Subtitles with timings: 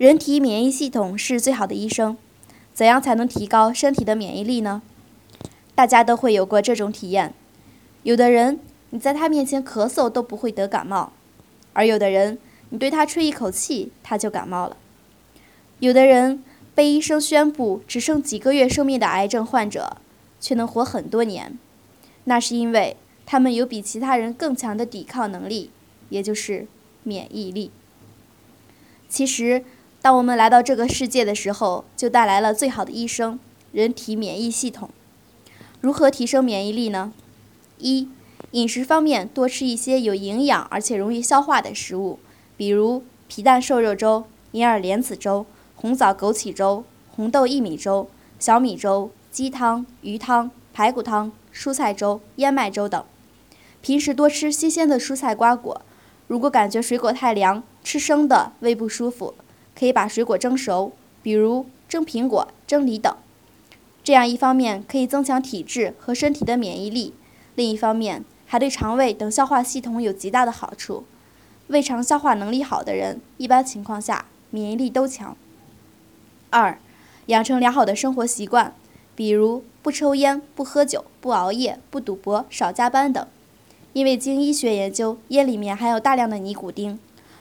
[0.00, 2.16] 人体免疫系统是最好的医生，
[2.72, 4.80] 怎样才能提高身体的免疫力呢？
[5.74, 7.34] 大家都会有过这种体验，
[8.02, 11.12] 有的人你在他面前咳嗽都不会得感冒，
[11.74, 12.38] 而有的人
[12.70, 14.78] 你对他吹一口气他就感冒了。
[15.80, 16.42] 有的人
[16.74, 19.98] 被医生宣布只剩几个月生命的癌症患者，
[20.40, 21.58] 却能活很多年，
[22.24, 22.96] 那是因为
[23.26, 25.68] 他们有比其他人更强的抵抗能力，
[26.08, 26.66] 也就是
[27.02, 27.70] 免疫力。
[29.06, 29.62] 其实。
[30.02, 33.38] 当我们来到这个世界的时候，就带来了最好的医生——
[33.72, 34.88] 人体免疫系统。
[35.82, 37.12] 如何提升免疫力呢？
[37.76, 38.08] 一、
[38.52, 42.18] 饮食方面多吃一些有营养而且容易消化的食物，
[42.56, 45.44] 比如皮蛋瘦肉粥、银耳莲子粥、
[45.76, 53.04] 红枣枸杞粥、红豆薏米粥、小米粥、鸡汤、鱼汤、排骨汤、蔬菜粥、燕麦粥等。
[53.82, 55.82] 平时多吃新鲜的蔬菜瓜果。
[56.26, 59.34] 如果感觉水果太凉，吃生的胃不舒服。
[59.80, 63.16] 可以把水果蒸熟，比如蒸苹果、蒸梨等。
[64.04, 67.14] 这样一方面可以增强体质和身体的免疫力，
[67.54, 71.04] 另一方面还对肠胃等消化系统有极大的好处。
[71.68, 75.34] 胃肠消化能力好的人，一般情况下免疫力都强。
[76.50, 76.78] 二，
[77.26, 78.74] 养成良好的生活习惯，
[79.14, 83.26] 比如不抽烟、不喝酒、不熬夜、不赌博、少加班等。
[83.94, 86.98] 因为经医学研究，烟里面含有大量的尼古丁。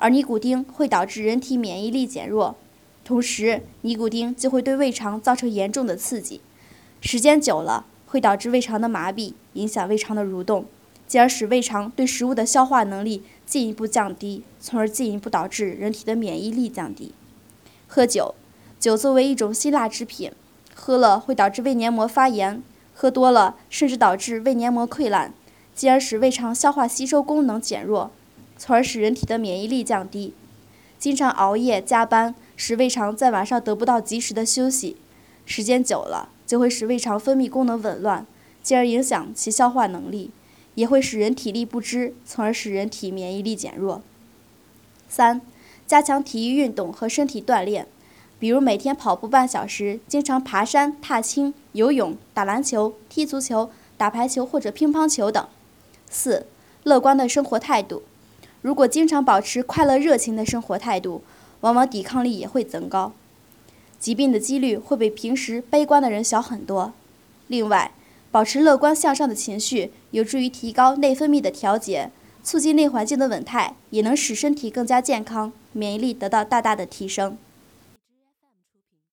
[0.00, 2.56] 而尼古丁会导致人体免疫力减弱，
[3.04, 6.40] 同时尼古丁就会对胃肠造成严重的刺激，
[7.02, 10.64] 时间久了会导致胃肠的麻痹，影响胃肠的蠕动，
[11.06, 17.12] 进而使胃肠对食物的消化能力进一步降低，从而进一步导致人体的免疫力降低。
[17.86, 18.34] 喝酒，
[18.78, 20.32] 酒作为一种辛辣之品，
[20.74, 22.62] 喝了会导致胃黏膜发炎，
[22.94, 25.34] 喝多了甚至导致胃黏膜溃烂，
[25.74, 28.10] 进而使胃肠消化吸收功能减弱。
[28.60, 30.34] 从而使人体的免疫力降低，
[30.98, 34.98] 经常熬夜加班，使胃肠在晚上得不到及时的休息，
[35.46, 38.26] 时间久了就会使胃肠分泌功能紊乱，
[38.62, 40.30] 进而影响其消化能力，
[40.74, 44.02] 也会使人体力不支，从而使人体免疫力减弱。
[45.08, 45.40] 三、
[45.86, 47.86] 加强体育运动和身体锻炼，
[48.38, 55.48] 比如每天跑步半小时，经常爬山、踏青、游泳、打篮球、踢足球、打排球或者乒乓球等。
[56.10, 56.46] 四、
[56.84, 58.02] 乐观的生活态度。
[58.62, 61.22] 如果经常保持快乐热情的生活态度，
[61.62, 63.12] 往往抵抗力也会增高，
[63.98, 66.92] 疾病的几率会比平时悲观的人小很多。
[67.48, 67.92] 另外，
[68.30, 72.10] 保持乐观向上的情绪，有助于提高内分泌的调节，
[72.42, 77.36] 促进内环境的稳态，也能使身体更加健康，免疫力得到大大的提升。